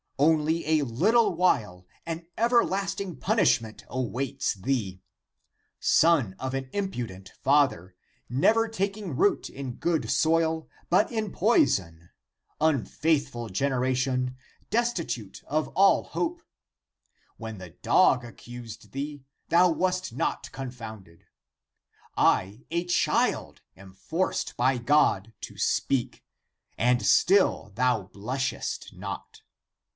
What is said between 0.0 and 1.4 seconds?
Only a little